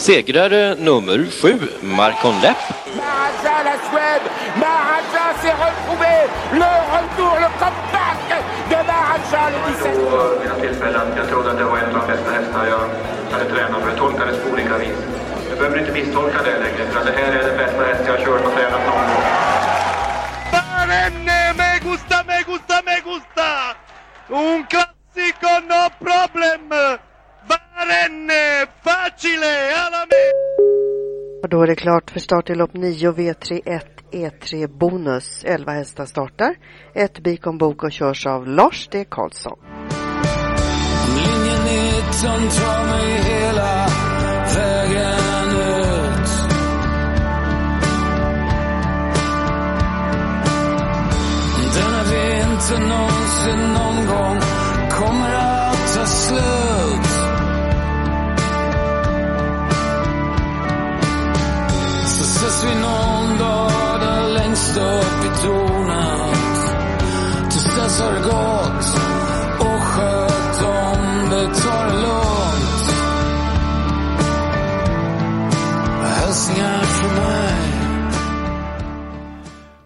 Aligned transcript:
Segrare 0.00 0.76
nummer 0.78 1.28
sju, 1.28 1.52
Marcon 1.82 2.40
Lepp. 2.40 2.56
Maharaja, 2.96 3.56
la 3.68 3.76
Suède 3.88 4.26
Maharaja 4.56 5.26
s'est 5.42 5.56
retrouvé 5.66 6.14
Le 6.62 6.72
retour, 6.94 7.34
le 7.44 7.50
comeback 7.60 8.20
de 8.70 8.78
Maharaja 8.88 9.42
le 9.52 9.58
17 9.68 10.40
vid 10.40 10.48
något 10.48 10.60
tillfälle 10.60 10.98
att 10.98 11.16
jag 11.16 11.28
trodde 11.28 11.50
att 11.50 11.58
det 11.58 11.64
var 11.64 11.78
en 11.78 11.84
av 11.84 12.00
de 12.00 12.12
bästa 12.12 12.30
hästar 12.38 12.66
jag 12.74 12.84
hade 13.32 13.46
tränat, 13.52 13.80
för 13.82 13.88
jag 13.92 13.98
tolkades 13.98 14.36
på 14.42 14.46
olika 14.52 14.78
vis. 14.78 14.98
Du 15.50 15.56
behöver 15.56 15.78
inte 15.78 15.92
misstolka 15.92 16.38
det 16.48 16.56
längre, 16.64 16.82
för 16.92 17.04
det 17.08 17.14
här 17.20 17.32
är 17.38 17.42
den 17.48 17.56
bästa 17.62 17.82
häst 17.88 18.02
jag 18.06 18.12
har 18.16 18.24
kört 18.26 18.44
och 18.46 18.54
tränat 18.56 18.79
klart 31.90 32.10
för 32.10 32.20
start 32.20 32.50
i 32.50 32.54
lopp 32.54 32.74
9 32.74 33.12
V31 33.12 33.80
E3 34.12 34.54
e 34.54 34.66
Bonus. 34.66 35.44
11 35.44 35.72
hästar 35.72 36.06
startar. 36.06 36.54
Ett 36.94 37.18
Bikon 37.20 37.58
Bok 37.58 37.84
och 37.84 37.92
körs 37.92 38.26
av 38.26 38.46
Lars 38.46 38.88
D. 38.88 39.04
Karlsson. 39.08 39.58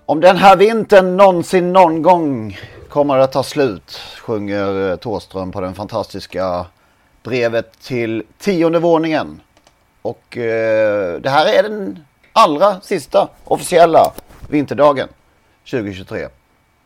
Om 0.06 0.20
den 0.20 0.36
här 0.36 0.56
vintern 0.56 1.16
någonsin 1.16 1.72
någon 1.72 2.02
gång 2.02 2.58
kommer 2.88 3.18
att 3.18 3.32
ta 3.32 3.42
slut 3.42 4.00
sjunger 4.20 4.90
eh, 4.90 4.96
Thåström 4.96 5.52
på 5.52 5.60
den 5.60 5.74
fantastiska 5.74 6.66
brevet 7.22 7.80
till 7.80 8.22
tionde 8.38 8.78
våningen. 8.78 9.40
Och 10.02 10.36
eh, 10.36 11.20
det 11.20 11.30
här 11.30 11.46
är 11.58 11.62
den 11.62 11.98
allra 12.32 12.80
sista 12.80 13.28
officiella 13.44 14.12
vinterdagen 14.48 15.08
2023. 15.70 16.28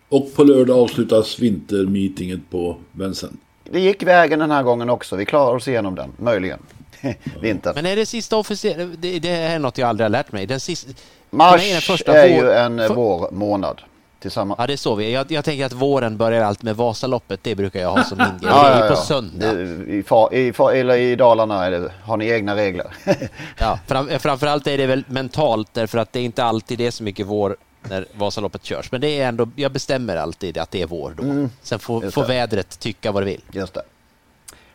Och 0.09 0.35
på 0.37 0.45
lördag 0.45 0.79
avslutas 0.79 1.39
vintermeetinget 1.39 2.41
på 2.50 2.77
Vincennes. 2.93 3.37
Det 3.65 3.81
gick 3.81 4.03
vägen 4.03 4.39
den 4.39 4.50
här 4.50 4.62
gången 4.62 4.91
också. 4.91 5.17
Vi 5.17 5.25
klarar 5.25 5.55
oss 5.55 5.69
igenom 5.69 5.95
den, 5.95 6.12
möjligen. 6.17 6.59
Vintern. 7.41 7.75
Men 7.75 7.87
är 7.87 7.97
det 7.97 8.06
sista 8.06 8.37
officiella? 8.37 8.84
Det, 8.84 9.19
det 9.19 9.28
är 9.31 9.59
något 9.59 9.78
jag 9.78 9.88
aldrig 9.88 10.04
har 10.04 10.10
lärt 10.10 10.32
mig. 10.32 10.47
Den 10.47 10.60
sista... 10.60 10.91
Mars 11.31 11.62
den 11.69 11.76
är, 11.76 11.81
första 11.81 12.26
ju 12.28 12.43
vår- 12.43 12.50
en 12.54 12.78
för- 12.78 12.94
vårmånad. 12.94 13.81
Tillsammans. 14.21 14.59
Ja, 14.60 14.66
det 14.66 14.72
är 14.72 14.76
så 14.76 14.94
vi 14.94 15.12
jag, 15.12 15.32
jag 15.32 15.44
tänker 15.44 15.65
att 15.66 15.72
våren 15.72 16.16
börjar 16.16 16.44
allt 16.44 16.62
med 16.62 16.76
Vasaloppet. 16.76 17.41
Det 17.43 17.54
brukar 17.54 17.81
jag 17.81 17.91
ha 17.91 18.04
som 18.04 18.19
min 18.19 18.26
grej. 18.41 18.50
Ja, 18.53 18.66
är 18.69 18.71
ja, 18.78 18.82
ju 18.82 18.88
på 18.88 18.94
ja. 18.94 19.03
söndag. 19.03 19.53
I, 19.93 20.03
fa, 20.03 20.32
i, 20.32 20.53
fa, 20.53 20.72
eller 20.75 20.97
I 20.97 21.16
Dalarna 21.16 21.65
är 21.66 21.71
det, 21.71 21.93
har 22.04 22.16
ni 22.16 22.28
egna 22.28 22.56
regler. 22.56 22.87
Ja, 23.59 23.78
fram, 23.87 24.09
framförallt 24.19 24.66
är 24.66 24.78
det 24.78 24.87
väl 24.87 25.05
mentalt 25.09 25.69
därför 25.75 25.99
att 25.99 26.12
det 26.12 26.20
är 26.20 26.25
inte 26.25 26.44
alltid 26.44 26.78
det 26.78 26.87
är 26.87 26.91
så 26.91 27.03
mycket 27.03 27.26
vår 27.26 27.56
när 27.82 28.06
Vasaloppet 28.15 28.65
körs. 28.65 28.93
Men 28.93 29.00
det 29.00 29.20
är 29.20 29.28
ändå, 29.28 29.49
jag 29.56 29.72
bestämmer 29.72 30.16
alltid 30.16 30.59
att 30.59 30.70
det 30.70 30.82
är 30.82 30.87
vår 30.87 31.15
då. 31.16 31.22
Mm, 31.22 31.50
Sen 31.62 31.78
får, 31.78 32.10
får 32.10 32.25
vädret 32.25 32.78
tycka 32.78 33.12
vad 33.12 33.22
det 33.22 33.26
vill. 33.26 33.43
Just 33.53 33.75
det. 33.75 33.82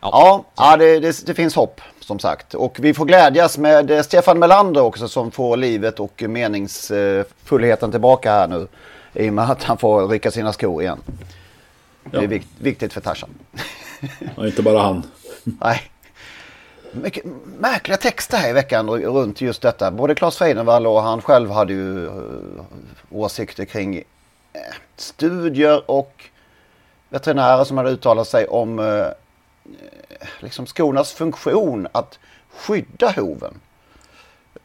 Ja, 0.00 0.44
ja 0.56 0.76
det, 0.76 1.00
det, 1.00 1.26
det 1.26 1.34
finns 1.34 1.54
hopp 1.54 1.80
som 2.04 2.18
sagt. 2.18 2.54
Och 2.54 2.76
vi 2.80 2.94
får 2.94 3.04
glädjas 3.04 3.58
med 3.58 3.90
eh, 3.90 4.02
Stefan 4.02 4.38
Melander 4.38 4.80
också 4.82 5.08
som 5.08 5.30
får 5.30 5.56
livet 5.56 6.00
och 6.00 6.22
meningsfullheten 6.28 7.90
tillbaka 7.90 8.32
här 8.32 8.48
nu. 8.48 8.66
I 9.14 9.30
och 9.30 9.32
med 9.34 9.50
att 9.50 9.62
han 9.62 9.78
får 9.78 10.08
rycka 10.08 10.30
sina 10.30 10.52
skor 10.52 10.82
igen. 10.82 10.98
Det 12.04 12.16
är 12.16 12.22
Ja. 12.22 12.28
vikt, 12.28 12.48
viktigt 12.58 12.92
för 12.92 13.00
Tarzan. 13.00 13.30
Ja, 14.36 14.46
inte 14.46 14.62
bara 14.62 14.78
han. 14.82 15.02
Nej. 15.44 15.80
Mycket 16.92 17.24
märkliga 17.58 17.96
texter 17.96 18.36
här 18.36 18.48
i 18.50 18.52
veckan 18.52 18.90
runt 18.90 19.40
just 19.40 19.62
detta. 19.62 19.90
Både 19.90 20.14
Claes 20.14 20.36
Freidenvall 20.36 20.86
och 20.86 21.02
han 21.02 21.22
själv 21.22 21.50
hade 21.50 21.72
ju 21.72 22.06
eh, 22.06 22.12
åsikter 23.10 23.64
kring 23.64 23.96
eh, 23.96 24.02
studier 24.96 25.90
och 25.90 26.24
veterinärer 27.08 27.64
som 27.64 27.76
hade 27.76 27.90
uttalat 27.90 28.28
sig 28.28 28.46
om 28.46 28.78
liksom 30.40 30.66
skornas 30.66 31.12
funktion 31.12 31.88
att 31.92 32.18
skydda 32.50 33.10
hoven. 33.10 33.60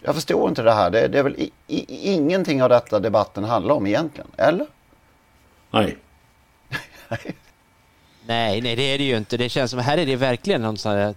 Jag 0.01 0.15
förstår 0.15 0.49
inte 0.49 0.61
det 0.61 0.73
här. 0.73 0.89
Det, 0.89 1.07
det 1.07 1.19
är 1.19 1.23
väl 1.23 1.35
i, 1.35 1.51
i, 1.67 2.13
ingenting 2.13 2.63
av 2.63 2.69
detta 2.69 2.99
debatten 2.99 3.43
handlar 3.43 3.75
om 3.75 3.87
egentligen, 3.87 4.27
eller? 4.37 4.67
Nej. 5.71 5.97
Nej, 8.25 8.61
nej 8.61 8.75
det 8.75 8.81
är 8.81 8.97
det 8.97 9.03
ju 9.03 9.17
inte. 9.17 9.37
Det 9.37 9.49
känns 9.49 9.71
som 9.71 9.79
här 9.79 9.97
är 9.97 10.05
det 10.05 10.15
verkligen 10.15 10.61
någon 10.61 10.77
sån 10.77 10.91
här, 10.91 11.15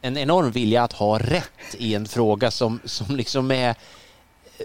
en 0.00 0.18
enorm 0.18 0.50
vilja 0.50 0.82
att 0.82 0.92
ha 0.92 1.18
rätt 1.18 1.74
i 1.74 1.94
en 1.94 2.06
fråga 2.06 2.50
som, 2.50 2.80
som 2.84 3.16
liksom 3.16 3.50
är 3.50 3.74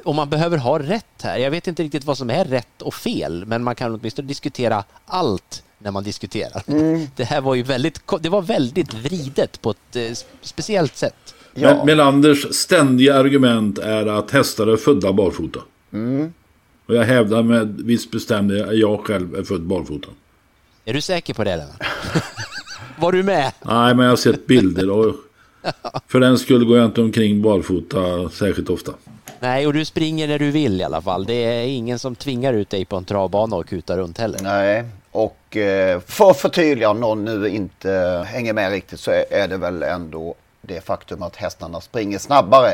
om 0.04 0.16
man 0.16 0.30
behöver 0.30 0.58
ha 0.58 0.80
rätt 0.80 1.22
här. 1.24 1.38
Jag 1.38 1.52
vet 1.52 1.68
inte 1.68 1.84
riktigt 1.84 2.04
vad 2.04 2.18
som 2.18 2.30
är 2.30 2.46
rätt 2.46 2.82
och 2.82 2.94
fel, 2.94 3.46
men 3.46 3.64
man 3.64 3.76
kan 3.76 3.96
åtminstone 3.96 4.28
diskutera 4.28 4.84
allt 5.06 5.64
när 5.78 5.92
man 5.92 6.04
diskuterar. 6.04 6.64
Mm. 6.68 7.08
Det 7.16 7.24
här 7.24 7.42
var 7.42 7.56
ju 7.56 7.64
väldigt, 7.64 8.02
det 8.22 8.30
var 8.30 8.42
väldigt 8.42 8.94
vridet 8.94 9.62
på 9.62 9.72
ett 9.72 9.96
eh, 9.96 10.12
speciellt 10.42 10.98
sätt. 10.98 11.36
Men 11.54 11.86
Melanders 11.86 12.56
ständiga 12.56 13.16
argument 13.16 13.78
är 13.78 14.06
att 14.06 14.32
hästar 14.32 14.68
är 14.68 14.78
födda 14.78 15.14
barfota. 15.14 15.60
Mm. 15.94 16.34
Och 16.86 16.96
jag 16.96 17.04
hävdar 17.04 17.44
med 17.44 17.68
viss 17.68 18.12
bestämdhet 18.12 18.68
att 18.68 18.78
jag 18.78 19.06
själv 19.06 19.36
är 19.36 19.44
född 19.44 19.62
barfota. 19.62 20.08
Är 20.86 20.94
du 20.94 21.02
säker 21.02 21.34
på 21.34 21.44
det 21.44 21.56
Lennart? 21.56 21.88
Var 23.00 23.12
du 23.12 23.24
med? 23.24 23.52
Nej, 23.66 23.96
men 23.96 24.06
jag 24.06 24.12
har 24.12 24.18
sett 24.18 24.48
bilder 24.48 24.90
och 24.90 25.16
för 26.08 26.20
den 26.20 26.38
skull 26.38 26.66
går 26.66 26.78
jag 26.78 26.86
inte 26.86 27.02
omkring 27.02 27.42
barfota 27.42 28.30
särskilt 28.30 28.70
ofta. 28.70 28.94
Nej, 29.40 29.68
och 29.68 29.74
du 29.74 29.86
springer 29.86 30.28
när 30.28 30.40
du 30.40 30.52
vill 30.52 30.82
i 30.82 30.84
alla 30.84 31.02
fall. 31.02 31.26
Det 31.26 31.34
är 31.34 31.68
ingen 31.68 32.00
som 32.00 32.16
tvingar 32.16 32.54
ut 32.54 32.70
dig 32.70 32.86
på 32.86 32.96
en 32.96 33.06
travbana 33.06 33.56
och 33.56 33.68
kutar 33.68 33.98
runt 33.98 34.18
heller. 34.18 34.40
Nej, 34.44 34.86
och 35.16 35.58
eh, 35.58 36.00
för 36.00 36.32
att 36.32 36.38
förtydliga 36.38 36.90
om 36.90 37.00
någon 37.00 37.26
nu 37.26 37.50
inte 37.50 38.24
hänger 38.28 38.54
med 38.54 38.72
riktigt 38.72 39.00
så 39.00 39.12
är, 39.12 39.48
det 39.48 39.58
väl 39.58 39.84
ändå 39.84 40.36
det 40.62 40.82
faktum 40.82 41.24
att 41.24 41.36
hästarna 41.36 41.82
springer 41.82 42.18
snabbare 42.18 42.72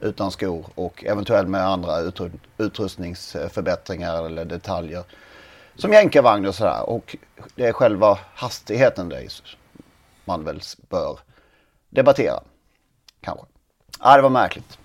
utan 0.00 0.30
skor 0.30 0.66
och 0.74 1.04
eventuellt 1.04 1.48
med 1.48 1.66
andra 1.66 2.00
utru- 2.00 2.38
utrustningsförbättringar 2.58 4.26
eller 4.26 4.44
detaljer. 4.44 5.04
Som 5.76 5.92
jänkarvagn 5.92 6.46
och 6.46 6.54
sådär. 6.54 6.90
Och 6.90 7.16
det 7.54 7.66
är 7.66 7.72
själva 7.72 8.18
hastigheten 8.34 9.08
det 9.08 9.28
man 10.24 10.44
väl 10.44 10.60
bör 10.88 11.18
debattera. 11.90 12.40
Kanske. 13.20 13.46
Ja, 14.00 14.16
det 14.16 14.22
var 14.22 14.30
märkligt. 14.30 14.78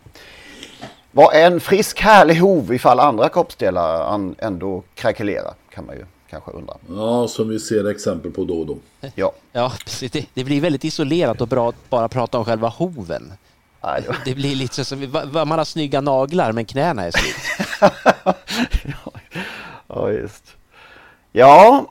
var 1.12 1.34
en 1.34 1.60
frisk 1.60 2.02
härlig 2.02 2.36
hov 2.36 2.74
ifall 2.74 3.00
andra 3.00 3.30
kroppsdelar 3.30 4.14
ändå 4.40 4.84
krackelerar 4.96 5.54
kan 5.70 5.86
man 5.86 5.96
ju 5.96 6.06
kanske 6.32 6.52
undra. 6.52 6.74
Ja, 6.90 7.28
som 7.28 7.50
vi 7.50 7.60
ser 7.60 7.90
exempel 7.90 8.32
på 8.32 8.44
då 8.44 8.60
och 8.60 8.66
då. 8.66 8.78
Ja. 9.16 9.32
Ja, 9.52 9.74
precis. 9.86 10.12
Det, 10.12 10.26
det 10.34 10.44
blir 10.44 10.62
väldigt 10.62 10.84
isolerat 10.84 11.42
att 11.42 11.50
bra, 11.50 11.74
bara 11.90 12.08
prata 12.08 12.38
om 12.38 12.46
själva 12.46 12.68
hoven. 12.68 13.34
Det 14.26 14.36
blir 14.36 14.56
lite 14.56 14.86
som 14.86 15.12
man 15.34 15.52
har 15.52 15.64
snygga 15.66 16.02
naglar 16.02 16.52
men 16.52 16.66
knäna 16.66 17.04
är 17.06 17.12
slut. 17.12 17.92
Ja, 19.88 20.12
just. 20.12 20.44
Ja, 21.32 21.86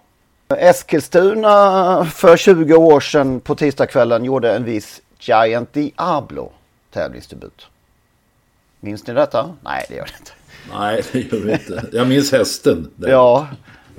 Eskilstuna 0.48 2.04
för 2.04 2.36
20 2.36 2.74
år 2.74 3.00
sedan 3.00 3.40
på 3.40 3.54
tisdagskvällen 3.54 4.24
gjorde 4.24 4.54
en 4.56 4.64
viss 4.64 5.00
Giant 5.18 5.72
Diablo 5.72 6.52
tävlingsdebut. 6.92 7.66
Minns 8.80 9.06
ni 9.06 9.14
detta? 9.14 9.54
Nej, 9.60 9.86
det 9.88 9.94
gör 9.94 10.04
det 10.04 10.14
inte. 10.18 10.32
Nej, 10.78 11.02
det 11.12 11.18
gör 11.32 11.44
vi 11.44 11.52
inte. 11.52 11.86
Jag 11.92 12.08
minns 12.08 12.32
hästen. 12.32 12.90
där. 12.96 13.08
Ja, 13.08 13.48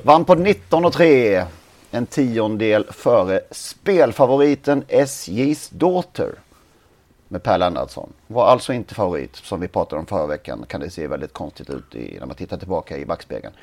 vann 0.04 0.26
på 0.26 0.36
19 0.36 0.86
och 0.86 0.94
3. 0.94 1.46
En 1.92 2.06
tiondel 2.06 2.86
före 2.90 3.42
spelfavoriten 3.52 4.84
SJ's 4.88 5.70
Daughter. 5.74 6.32
Med 7.28 7.44
Per 7.44 7.58
Lennartsson. 7.58 8.14
Var 8.28 8.46
alltså 8.46 8.74
inte 8.74 8.96
favorit 8.96 9.36
som 9.36 9.60
vi 9.60 9.68
pratade 9.68 10.00
om 10.00 10.06
förra 10.06 10.28
veckan. 10.28 10.66
Kan 10.68 10.82
det 10.82 10.90
se 10.90 11.08
väldigt 11.08 11.34
konstigt 11.34 11.70
ut 11.70 11.96
i, 11.96 12.18
när 12.20 12.26
man 12.26 12.36
tittar 12.36 12.58
tillbaka 12.58 12.98
i 12.98 13.06
backspegeln. 13.06 13.54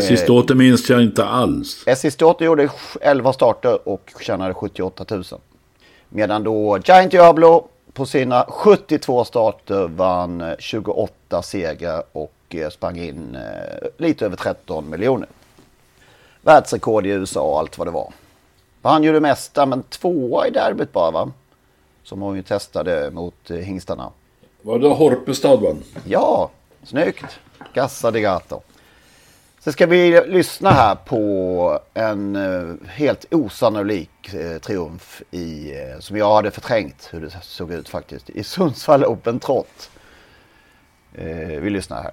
Sistote 0.00 0.54
minns 0.54 0.90
jag 0.90 1.02
inte 1.02 1.24
alls. 1.24 1.84
SJ's 1.86 2.18
Daughter 2.18 2.44
gjorde 2.44 2.68
11 3.00 3.32
starter 3.32 3.88
och 3.88 4.12
tjänade 4.20 4.54
78 4.54 5.04
000. 5.10 5.24
Medan 6.08 6.44
då 6.44 6.78
Giant 6.84 7.10
Diablo 7.10 7.68
på 7.92 8.06
sina 8.06 8.44
72 8.48 9.24
starter 9.24 9.88
vann 9.88 10.40
eh, 10.40 10.54
28 10.58 11.42
segrar 11.42 12.02
och 12.12 12.32
eh, 12.48 12.70
sprang 12.70 12.98
in 12.98 13.34
eh, 13.36 13.88
lite 13.98 14.26
över 14.26 14.36
13 14.36 14.90
miljoner. 14.90 15.28
Världsrekord 16.42 17.06
i 17.06 17.08
USA 17.08 17.42
och 17.42 17.58
allt 17.58 17.78
vad 17.78 17.86
det 17.86 17.90
var. 17.90 18.12
Han 18.82 19.02
gjorde 19.02 19.20
mesta 19.20 19.66
men 19.66 19.82
tvåa 19.82 20.46
i 20.46 20.50
derbyt 20.50 20.92
bara 20.92 21.10
va? 21.10 21.32
Som 22.02 22.20
hon 22.20 22.36
ju 22.36 22.42
testade 22.42 23.10
mot 23.10 23.50
eh, 23.50 23.56
hingstarna. 23.56 24.10
Var 24.62 24.78
det 24.78 24.88
Horpestad 24.88 25.60
vann? 25.60 25.82
Ja, 26.04 26.50
snyggt. 26.82 27.24
Gassa 27.74 28.10
de 28.10 28.20
gato. 28.20 28.60
Så 29.60 29.72
ska 29.72 29.86
vi 29.86 30.26
lyssna 30.26 30.70
här 30.70 30.94
på 30.94 31.80
en 31.94 32.36
eh, 32.36 32.88
helt 32.88 33.34
osannolik 33.34 34.34
eh, 34.34 34.58
triumf 34.58 35.22
i, 35.30 35.72
som 36.00 36.16
jag 36.16 36.34
hade 36.34 36.50
förträngt 36.50 37.08
hur 37.12 37.20
det 37.20 37.30
såg 37.42 37.72
ut 37.72 37.88
faktiskt, 37.88 38.30
i 38.30 38.44
Sundsvall 38.44 39.04
Open 39.04 39.40
Trot. 39.40 39.90
Vi 41.60 41.70
lyssnar 41.70 42.02
här. 42.02 42.12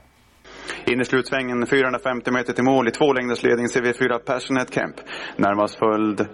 In 0.86 1.02
i 1.02 1.06
slutsvängen 1.06 1.68
450 1.68 2.32
meter 2.32 2.54
till 2.54 2.64
mål 2.64 2.88
i 2.88 2.92
två 2.92 3.14
längders 3.14 3.44
ledning 3.44 3.68
ser 3.68 3.82
vi 3.82 3.94
fyra 3.94 4.20
Passionate 4.20 4.72
Camp. 4.74 4.96
Närmast 5.36 5.80
följd 5.80 6.28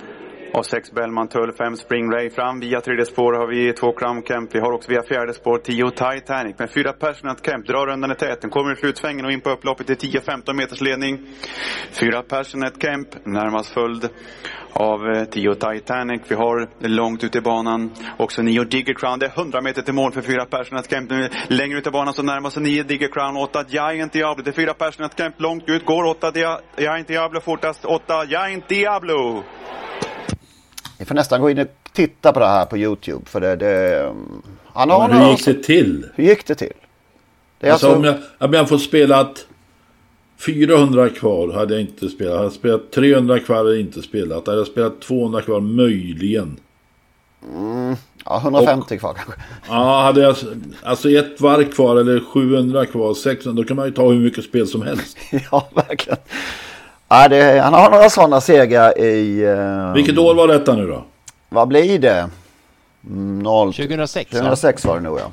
av 0.58 0.64
sex 0.64 0.92
Bellman 0.92 1.28
Tull, 1.28 1.52
fem 1.58 1.76
Spring 1.78 2.12
Ray 2.12 2.30
fram. 2.30 2.60
Via 2.60 2.82
tredje 2.82 3.06
spår 3.06 3.34
har 3.34 3.48
vi 3.48 3.74
två 3.74 3.92
Crown 3.92 4.22
Camp. 4.22 4.56
Vi 4.56 4.60
har 4.60 4.72
också 4.72 4.92
via 4.92 5.04
fjärde 5.04 5.34
spår 5.34 5.58
tio 5.58 5.90
Titanic. 5.92 6.56
Men 6.60 6.68
fyra 6.68 6.94
Passionate 6.94 7.42
Camp 7.52 7.68
drar 7.68 7.88
rundan 7.88 8.12
i 8.12 8.16
täten. 8.16 8.50
Kommer 8.50 8.74
i 8.74 8.76
slutsvängen 8.76 9.26
och 9.26 9.32
in 9.32 9.42
på 9.42 9.50
upploppet 9.50 9.90
i 9.90 9.94
10-15 9.94 10.54
meters 10.54 10.82
ledning. 10.82 11.20
Fyra 11.92 12.22
Passionate 12.22 12.80
Camp 12.80 13.08
närmast 13.26 13.70
följd 13.74 14.10
av 14.74 15.10
eh, 15.10 15.24
tio 15.26 15.56
Titanic. 15.56 16.22
Vi 16.28 16.36
har 16.36 16.70
långt 16.80 17.24
ut 17.24 17.36
i 17.36 17.42
banan 17.42 17.92
också 18.18 18.42
nio 18.42 18.64
Digger 18.64 18.94
Crown. 18.94 19.20
Det 19.20 19.26
är 19.26 19.40
100 19.40 19.62
meter 19.62 19.82
till 19.82 19.94
mål 19.94 20.12
för 20.12 20.22
fyra 20.22 20.46
Passionate 20.46 20.88
Camp. 20.90 21.10
Nu 21.10 21.30
längre 21.48 21.78
ut 21.78 21.88
i 21.88 21.92
banan 21.92 22.14
så 22.14 22.24
närmar 22.24 22.50
sig 22.50 22.64
nio 22.64 22.84
Digger 22.84 23.08
Crown. 23.08 23.38
Åtta 23.38 23.64
Giant 23.68 24.14
Diablo. 24.14 24.44
Det 24.44 24.50
är 24.50 24.54
fyra 24.54 24.74
Passionate 24.74 25.16
Camp 25.16 25.36
långt 25.42 25.70
ut. 25.70 25.86
Går 25.86 26.04
åtta 26.04 26.32
Dia- 26.32 26.60
Giant 26.78 27.08
Diablo 27.08 27.40
fortast. 27.42 27.86
Åtta 27.86 28.26
Giant 28.26 28.68
Diablo. 28.70 29.44
Vi 30.98 31.06
får 31.06 31.16
nästan 31.16 31.42
gå 31.42 31.50
in 31.50 31.60
och 31.60 31.68
titta 31.94 32.34
på 32.34 32.40
det 32.40 32.48
här 32.48 32.66
på 32.66 32.78
YouTube 32.78 33.26
för 33.26 33.42
det... 33.42 33.56
det 33.56 34.14
han 34.74 34.90
har 34.90 35.08
Men 35.08 35.22
hur 35.22 35.30
gick 35.30 35.46
det 35.46 35.64
till? 35.64 36.06
Hur 36.16 36.24
gick 36.24 36.48
det 36.48 36.56
till? 36.56 36.74
Det 37.60 37.70
alltså, 37.70 37.88
alltså, 37.88 38.00
om, 38.00 38.04
jag, 38.04 38.48
om 38.48 38.54
jag 38.54 38.70
får 38.70 38.78
spelat 38.78 39.46
400 40.38 41.10
kvar 41.10 41.54
hade 41.54 41.74
jag 41.74 41.82
inte 41.82 42.10
spelat. 42.10 42.34
Hade 42.34 42.46
jag 42.46 42.54
spelat 42.54 42.92
300 42.92 43.40
kvar 43.40 43.56
hade 43.56 43.70
jag 43.70 43.80
inte 43.80 44.02
spelat. 44.02 44.48
Hade 44.48 44.60
jag 44.60 44.68
spelat 44.68 45.02
200 45.02 45.42
kvar 45.42 45.60
möjligen. 45.60 46.58
mm, 47.56 47.96
ja, 48.26 48.40
150 48.44 48.98
kvar 48.98 49.14
kanske. 49.14 49.34
Ja, 49.70 50.02
hade 50.02 50.22
jag 50.22 50.36
alltså 50.84 51.10
ett 51.10 51.42
varv 51.42 51.72
kvar 51.72 51.96
eller 51.96 52.20
700 52.20 52.86
kvar, 52.86 53.14
600, 53.14 53.62
då 53.62 53.68
kan 53.68 53.78
man 53.78 53.86
ju 53.86 53.92
ta 53.92 54.12
hur 54.12 54.20
mycket 54.20 54.44
spel 54.44 54.68
som 54.68 54.82
helst. 54.82 55.18
ja, 55.52 55.70
verkligen. 55.76 56.20
Ja, 57.10 57.28
det, 57.28 57.60
han 57.60 57.74
har 57.74 57.90
några 57.92 58.10
sådana 58.10 58.42
segrar 58.42 59.00
i... 59.00 59.44
eh, 59.44 59.94
Vilket 59.94 60.18
år 60.18 60.36
var 60.36 60.48
detta 60.48 60.76
nu 60.76 60.88
då? 60.88 61.04
Vad 61.50 61.68
blir 61.68 62.00
det? 62.00 62.30
Mm, 63.08 63.40
Noll... 63.40 63.74
2006, 63.74 64.32
2006 64.32 64.86
var 64.86 64.96
det 64.96 65.02
nog 65.02 65.20
ja. 65.20 65.32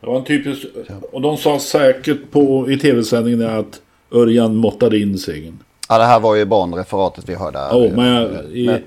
Det 0.00 0.06
var 0.06 0.16
en 0.18 0.24
typisk... 0.24 0.66
Och 1.12 1.20
de 1.20 1.36
sa 1.36 1.58
säkert 1.58 2.30
på, 2.30 2.70
i 2.70 2.78
tv-sändningen 2.78 3.58
att 3.58 3.80
Örjan 4.12 4.56
måttade 4.56 4.98
in 4.98 5.18
segern. 5.18 5.58
Ja, 5.88 5.98
det 5.98 6.04
här 6.04 6.20
var 6.20 6.34
ju 6.34 6.44
banreferatet 6.44 7.28
vi 7.28 7.34
hörde. 7.34 7.58
här. 7.58 7.70
Oh, 7.72 7.92
men 7.96 8.06
jag, 8.14 8.30
i, 8.52 8.66
Men- 8.66 8.82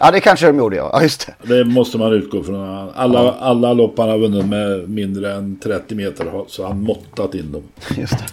Ja, 0.00 0.10
det 0.10 0.20
kanske 0.20 0.46
de 0.46 0.58
gjorde 0.58 0.76
ja. 0.76 0.90
Ja, 0.92 1.02
just 1.02 1.26
det. 1.42 1.54
Det 1.56 1.64
måste 1.64 1.98
man 1.98 2.12
utgå 2.12 2.42
från. 2.42 2.90
Alla, 2.94 3.32
alla 3.32 3.72
lopp 3.72 3.98
han 3.98 4.08
har 4.08 4.18
vunnit 4.18 4.46
med 4.46 4.88
mindre 4.90 5.32
än 5.34 5.58
30 5.60 5.94
meter 5.94 6.24
har- 6.24 6.44
så 6.48 6.66
han 6.66 6.82
måttat 6.82 7.34
in 7.34 7.52
dem. 7.52 7.62
Just 7.96 8.18
det. 8.18 8.24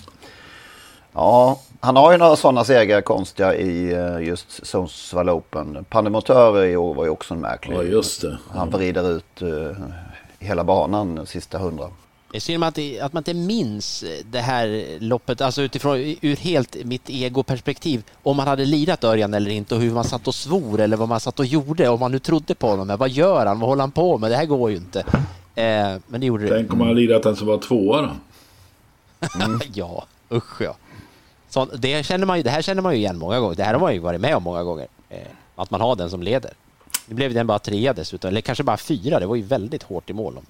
Ja, 1.15 1.59
han 1.79 1.95
har 1.95 2.11
ju 2.11 2.17
några 2.17 2.35
sådana 2.35 2.63
segrar 2.63 3.01
konstiga 3.01 3.55
i 3.55 3.93
eh, 3.93 4.27
just 4.27 4.67
Sundsvall 4.67 5.29
Open. 5.29 5.85
Pandemotörer 5.89 6.65
i 6.65 6.77
år 6.77 6.93
var 6.93 7.03
ju 7.03 7.09
också 7.09 7.33
en 7.33 7.39
märklig. 7.39 7.75
Ja, 7.75 7.83
just 7.83 8.21
det. 8.21 8.37
Han 8.49 8.69
vrider 8.69 9.11
ut 9.11 9.41
eh, 9.41 9.77
hela 10.39 10.63
banan 10.63 11.15
de 11.15 11.25
sista 11.25 11.57
hundra. 11.57 11.89
Det 12.31 12.37
är 12.37 12.41
synd 12.41 12.63
att, 12.63 12.79
att 13.01 13.13
man 13.13 13.19
inte 13.19 13.33
minns 13.33 14.03
det 14.31 14.39
här 14.39 14.85
loppet, 14.99 15.41
alltså 15.41 15.61
utifrån 15.61 16.15
ur 16.21 16.35
helt 16.35 16.83
mitt 16.83 17.09
egoperspektiv, 17.09 18.03
om 18.23 18.37
man 18.37 18.47
hade 18.47 18.65
lirat 18.65 19.03
Örjan 19.03 19.33
eller 19.33 19.51
inte 19.51 19.75
och 19.75 19.81
hur 19.81 19.91
man 19.91 20.03
satt 20.03 20.27
och 20.27 20.35
svor 20.35 20.79
eller 20.79 20.97
vad 20.97 21.09
man 21.09 21.19
satt 21.19 21.39
och 21.39 21.45
gjorde, 21.45 21.89
om 21.89 21.99
man 21.99 22.11
nu 22.11 22.19
trodde 22.19 22.55
på 22.55 22.67
honom. 22.67 22.97
Vad 22.99 23.09
gör 23.09 23.45
han? 23.45 23.59
Vad 23.59 23.69
håller 23.69 23.83
han 23.83 23.91
på 23.91 24.17
med? 24.17 24.31
Det 24.31 24.35
här 24.35 24.45
går 24.45 24.71
ju 24.71 24.77
inte. 24.77 24.99
Eh, 25.55 25.99
men 26.07 26.21
det 26.21 26.25
gjorde 26.25 26.43
det. 26.43 26.49
Tänk 26.49 26.73
om 26.73 26.79
han 26.79 26.87
hade 26.87 26.99
lirat 26.99 27.23
den 27.23 27.35
som 27.35 27.47
var 27.47 27.57
tvåa 27.57 28.01
då. 28.01 28.09
ja, 29.73 30.05
usch 30.31 30.61
ja. 30.61 30.75
Så 31.55 31.65
det, 31.65 32.05
känner 32.05 32.25
man 32.25 32.37
ju, 32.37 32.43
det 32.43 32.49
här 32.49 32.61
känner 32.61 32.81
man 32.81 32.93
ju 32.93 32.99
igen 32.99 33.17
många 33.17 33.39
gånger. 33.39 33.55
Det 33.55 33.63
här 33.63 33.73
har 33.73 33.79
man 33.79 33.93
ju 33.93 33.99
varit 33.99 34.21
med 34.21 34.35
om 34.35 34.43
många 34.43 34.63
gånger. 34.63 34.87
Eh, 35.09 35.17
att 35.55 35.71
man 35.71 35.81
har 35.81 35.95
den 35.95 36.09
som 36.09 36.23
leder. 36.23 36.51
Nu 37.05 37.15
blev 37.15 37.33
den 37.33 37.47
bara 37.47 37.59
trea 37.59 37.93
dessutom, 37.93 38.27
eller 38.27 38.41
kanske 38.41 38.63
bara 38.63 38.77
fyra. 38.77 39.19
Det 39.19 39.25
var 39.25 39.35
ju 39.35 39.41
väldigt 39.41 39.83
hårt 39.83 40.09
i 40.09 40.13
mål 40.13 40.37
om 40.37 40.45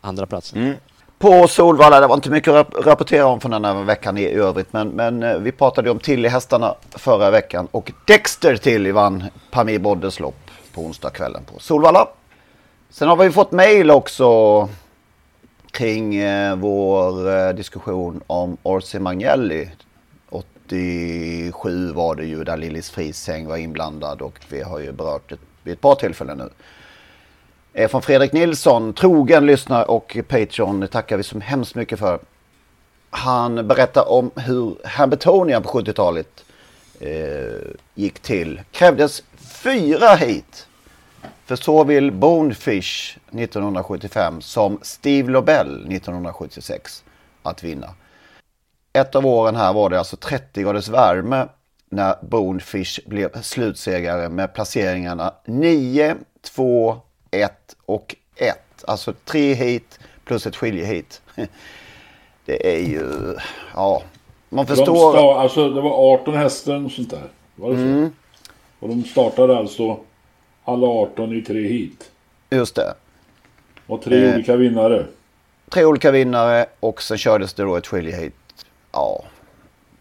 andra 0.00 0.26
platsen. 0.26 0.62
Mm. 0.62 0.74
På 1.18 1.48
Solvalla, 1.48 2.00
det 2.00 2.06
var 2.06 2.14
inte 2.14 2.30
mycket 2.30 2.54
att 2.54 2.86
rapportera 2.86 3.26
om 3.26 3.40
från 3.40 3.50
den 3.50 3.64
här 3.64 3.74
veckan 3.74 4.18
i 4.18 4.26
övrigt. 4.26 4.72
Men, 4.72 4.88
men 4.88 5.22
eh, 5.22 5.36
vi 5.36 5.52
pratade 5.52 5.88
ju 5.88 5.92
om 5.92 5.98
Tilly-hästarna 5.98 6.74
förra 6.90 7.30
veckan. 7.30 7.68
Och 7.70 7.92
Dexter 8.06 8.56
Tilly 8.56 8.92
vann 8.92 9.24
Pamir 9.50 9.78
Boddes 9.78 10.20
lopp 10.20 10.50
på 10.74 10.80
onsdagskvällen 10.80 11.42
på 11.44 11.60
Solvalla. 11.60 12.08
Sen 12.90 13.08
har 13.08 13.16
vi 13.16 13.30
fått 13.30 13.52
mail 13.52 13.90
också 13.90 14.68
kring 15.70 16.14
eh, 16.14 16.56
vår 16.56 17.36
eh, 17.36 17.54
diskussion 17.54 18.20
om 18.26 18.56
Orsi 18.62 18.98
Magnelli. 18.98 19.70
87 20.72 21.92
var 21.92 22.14
det 22.14 22.24
ju 22.24 22.44
där 22.44 22.56
Lillis 22.56 22.90
Frisäng 22.90 23.46
var 23.46 23.56
inblandad 23.56 24.22
och 24.22 24.38
vi 24.48 24.62
har 24.62 24.78
ju 24.78 24.92
berört 24.92 25.28
det 25.30 25.36
vid 25.62 25.72
ett 25.72 25.80
par 25.80 25.94
tillfällen 25.94 26.38
nu. 26.38 26.50
Eh, 27.72 27.90
Från 27.90 28.02
Fredrik 28.02 28.32
Nilsson, 28.32 28.92
trogen 28.92 29.46
lyssnare 29.46 29.84
och 29.84 30.16
Patreon, 30.28 30.80
det 30.80 30.86
tackar 30.88 31.16
vi 31.16 31.22
så 31.22 31.38
hemskt 31.38 31.74
mycket 31.74 31.98
för. 31.98 32.18
Han 33.10 33.68
berättar 33.68 34.08
om 34.12 34.30
hur 34.36 34.76
Hambertonia 34.84 35.60
på 35.60 35.68
70-talet 35.68 36.44
eh, 37.00 37.70
gick 37.94 38.18
till. 38.18 38.60
Krävdes 38.70 39.22
fyra 39.38 40.14
hit 40.14 40.66
för 41.46 41.56
såväl 41.56 42.10
Bonefish 42.10 43.18
1975 43.30 44.40
som 44.40 44.78
Steve 44.82 45.30
Lobel 45.30 45.86
1976 45.92 47.04
att 47.42 47.64
vinna. 47.64 47.88
Ett 48.92 49.14
av 49.14 49.26
åren 49.26 49.56
här 49.56 49.72
var 49.72 49.90
det 49.90 49.98
alltså 49.98 50.16
30 50.16 50.62
graders 50.62 50.88
värme 50.88 51.46
när 51.88 52.14
Bonefish 52.22 53.00
blev 53.06 53.42
slutsegrare 53.42 54.28
med 54.28 54.54
placeringarna 54.54 55.34
9, 55.44 56.16
2, 56.42 56.96
1 57.30 57.52
och 57.86 58.16
1. 58.36 58.56
Alltså 58.86 59.12
tre 59.24 59.54
hit 59.54 59.98
plus 60.24 60.46
ett 60.46 60.56
skiljehit. 60.56 61.22
Det 62.44 62.74
är 62.76 62.80
ju, 62.88 63.34
ja, 63.74 64.02
man 64.48 64.66
De 64.66 64.76
förstår. 64.76 65.12
sta- 65.16 65.34
alltså 65.38 65.68
det 65.70 65.80
var 65.80 66.12
18 66.14 66.34
hästar 66.34 66.84
och 66.84 66.90
sånt 66.90 67.10
där. 67.10 67.22
Var 67.56 67.70
det 67.70 67.76
så? 67.76 67.82
Mm. 67.82 68.12
Och 68.80 68.88
de 68.88 69.04
startade 69.04 69.56
alltså 69.58 69.98
alla 70.64 70.86
18 70.86 71.32
i 71.38 71.42
tre 71.42 71.60
hit. 71.68 72.10
Just 72.50 72.74
det. 72.74 72.94
Och 73.86 74.02
tre 74.02 74.28
Eh. 74.28 74.34
olika 74.34 74.56
vinnare. 74.56 75.06
tre 75.70 75.84
olika 75.84 76.10
vinnare 76.10 76.66
och 76.80 77.02
sen 77.02 77.18
kördes 77.18 77.54
det 77.54 77.62
då 77.62 77.76
ett 77.76 77.86
skiljeheat. 77.86 78.32
Ja, 78.92 79.24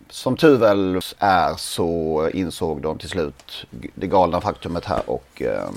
som 0.10 0.38
tur 0.38 0.58
väl 0.58 1.00
är 1.18 1.56
så 1.58 2.30
insåg 2.34 2.82
de 2.82 2.98
till 2.98 3.10
slut 3.10 3.66
det 3.96 4.08
galna 4.08 4.42
faktumet 4.42 4.86
här 4.86 5.02
och 5.06 5.42
eh, 5.42 5.70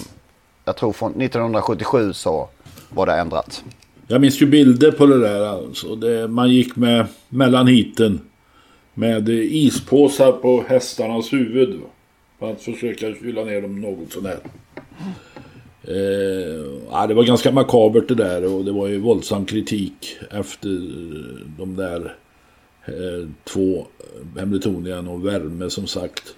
jag 0.65 0.77
tror 0.77 0.93
från 0.93 1.21
1977 1.23 2.13
så 2.13 2.49
var 2.91 3.07
det 3.07 3.13
ändrat. 3.13 3.65
Jag 4.07 4.21
minns 4.21 4.43
ju 4.43 4.47
bilder 4.47 4.93
på 4.93 5.07
det 5.07 5.21
där 5.21 5.47
alltså. 5.47 5.97
Det, 5.97 6.29
man 6.29 6.51
gick 6.51 6.77
med 6.77 7.07
mellan 7.29 7.67
hiten 7.67 8.21
med 8.95 9.29
ispåsar 9.29 10.33
på 10.33 10.65
hästarnas 10.69 11.33
huvud. 11.33 11.81
För 12.39 12.53
att 12.53 12.61
försöka 12.61 13.15
kyla 13.15 13.45
ner 13.45 13.63
dem 13.63 13.81
något 13.81 14.13
sånär. 14.13 14.39
Eh, 15.83 16.65
ja, 16.91 17.07
det 17.07 17.15
var 17.15 17.25
ganska 17.25 17.53
makabert 17.53 18.09
det 18.09 18.15
där 18.15 18.55
och 18.55 18.65
det 18.65 18.73
var 18.73 18.89
ju 18.89 18.99
våldsam 18.99 19.45
kritik 19.45 20.17
efter 20.31 20.69
de 21.59 21.77
där 21.77 22.17
två 23.45 23.87
Hamiltonian 24.39 25.09
och 25.09 25.27
värme 25.27 25.71
som 25.71 25.87
sagt. 25.87 26.35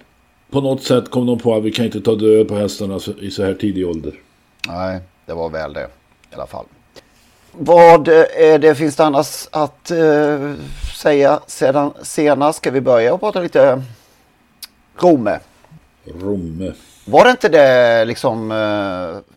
På 0.49 0.61
något 0.61 0.83
sätt 0.83 1.11
kom 1.11 1.25
de 1.25 1.39
på 1.39 1.55
att 1.55 1.63
vi 1.63 1.71
kan 1.71 1.85
inte 1.85 2.01
ta 2.01 2.15
död 2.15 2.47
på 2.47 2.55
hästarna 2.55 2.99
i 3.21 3.31
så 3.31 3.43
här 3.43 3.53
tidig 3.53 3.87
ålder. 3.87 4.13
Nej, 4.67 4.99
det 5.25 5.33
var 5.33 5.49
väl 5.49 5.73
det 5.73 5.87
i 6.31 6.35
alla 6.35 6.47
fall. 6.47 6.65
Vad 7.51 8.07
är 8.07 8.59
det 8.59 8.75
finns 8.75 8.95
det 8.95 9.05
annars 9.05 9.47
att 9.51 9.91
eh, 9.91 10.53
säga 10.95 11.39
sedan 11.47 11.93
senast? 12.01 12.57
Ska 12.57 12.71
vi 12.71 12.81
börja 12.81 13.13
och 13.13 13.19
prata 13.19 13.39
lite 13.39 13.83
Rome? 14.95 15.39
Rome. 16.05 16.73
Var 17.05 17.23
det 17.23 17.31
inte 17.31 17.49
det 17.49 18.05
liksom 18.05 18.51
eh, 18.51 19.36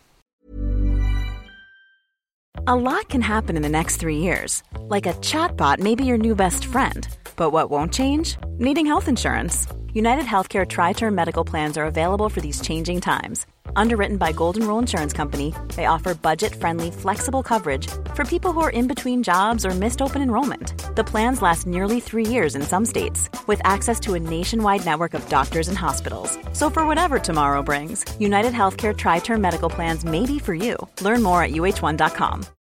A 2.67 2.75
lot 2.75 3.09
can 3.09 3.21
happen 3.21 3.55
in 3.55 3.63
the 3.63 3.69
next 3.69 3.97
three 3.97 4.17
years. 4.17 4.61
Like 4.81 5.07
a 5.07 5.13
chatbot 5.13 5.79
may 5.79 5.95
be 5.95 6.05
your 6.05 6.19
new 6.19 6.35
best 6.35 6.63
friend. 6.63 7.07
But 7.35 7.49
what 7.49 7.71
won't 7.71 7.91
change? 7.91 8.37
Needing 8.49 8.85
health 8.85 9.07
insurance. 9.07 9.65
United 9.93 10.25
Healthcare 10.25 10.63
Tri 10.69 10.93
Term 10.93 11.15
Medical 11.15 11.43
Plans 11.43 11.75
are 11.75 11.83
available 11.83 12.29
for 12.29 12.39
these 12.39 12.61
changing 12.61 13.01
times. 13.01 13.47
Underwritten 13.75 14.17
by 14.17 14.31
Golden 14.31 14.67
Rule 14.67 14.77
Insurance 14.77 15.11
Company, 15.11 15.55
they 15.75 15.85
offer 15.85 16.13
budget 16.13 16.53
friendly, 16.53 16.91
flexible 16.91 17.41
coverage 17.41 17.87
for 18.21 18.29
people 18.29 18.53
who 18.53 18.61
are 18.61 18.69
in 18.69 18.87
between 18.87 19.23
jobs 19.23 19.65
or 19.65 19.71
missed 19.71 20.01
open 20.01 20.21
enrollment. 20.21 20.95
The 20.95 21.03
plans 21.03 21.41
last 21.41 21.65
nearly 21.65 21.99
three 21.99 22.25
years 22.25 22.55
in 22.55 22.61
some 22.61 22.85
states, 22.85 23.29
with 23.47 23.61
access 23.63 23.99
to 24.01 24.13
a 24.13 24.19
nationwide 24.19 24.85
network 24.85 25.13
of 25.15 25.27
doctors 25.29 25.67
and 25.67 25.77
hospitals. 25.77 26.37
So, 26.53 26.69
for 26.69 26.85
whatever 26.85 27.17
tomorrow 27.19 27.63
brings, 27.63 28.05
United 28.19 28.53
Healthcare 28.53 28.95
Tri 28.95 29.19
Term 29.19 29.41
Medical 29.41 29.69
Plans 29.69 30.05
may 30.05 30.25
be 30.25 30.37
for 30.37 30.53
you. 30.53 30.75
Learn 31.01 31.23
more 31.23 31.43
at 31.43 31.51
uh1.com. 31.51 32.60